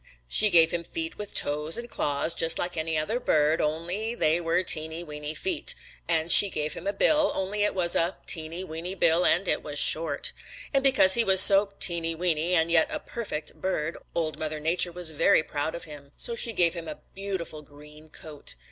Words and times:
She 0.27 0.49
gave 0.49 0.71
him 0.71 0.83
feet 0.83 1.19
with 1.19 1.35
toes 1.35 1.77
and 1.77 1.87
claws 1.87 2.33
just 2.33 2.57
like 2.57 2.75
any 2.75 2.97
other 2.97 3.19
bird, 3.19 3.61
only 3.61 4.15
they 4.15 4.41
were 4.41 4.63
teeny, 4.63 5.03
weeny 5.03 5.35
feet. 5.35 5.75
And 6.09 6.31
she 6.31 6.49
gave 6.49 6.73
him 6.73 6.87
a 6.87 6.91
bill, 6.91 7.31
only 7.35 7.63
it 7.63 7.75
was 7.75 7.95
a 7.95 8.17
teeny, 8.25 8.63
weeny 8.63 8.95
bill 8.95 9.23
and 9.23 9.47
it 9.47 9.61
was 9.61 9.77
short. 9.77 10.33
And 10.73 10.83
because 10.83 11.13
he 11.13 11.23
was 11.23 11.39
so 11.39 11.73
teeny, 11.79 12.15
weeny 12.15 12.55
and 12.55 12.71
yet 12.71 12.87
a 12.91 12.99
perfect 12.99 13.53
bird, 13.61 13.95
Old 14.15 14.39
Mother 14.39 14.59
Nature 14.59 14.91
was 14.91 15.11
very 15.11 15.43
proud 15.43 15.75
of 15.75 15.83
him, 15.83 16.13
so 16.17 16.33
she 16.35 16.51
gave 16.51 16.73
him 16.73 16.87
a 16.87 17.01
beautiful 17.13 17.61
green 17.61 18.09
coat. 18.09 18.55